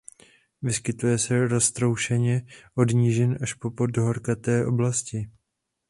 Vyskytuje 0.61 1.17
se 1.17 1.47
roztroušeně 1.47 2.47
od 2.75 2.91
nížin 2.91 3.37
až 3.41 3.53
po 3.53 3.71
podhorské 3.71 4.65
oblasti. 4.67 5.29